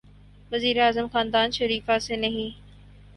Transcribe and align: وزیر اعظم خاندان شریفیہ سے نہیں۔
وزیر 0.51 0.79
اعظم 0.81 1.07
خاندان 1.07 1.51
شریفیہ 1.51 1.97
سے 1.99 2.15
نہیں۔ 2.15 2.49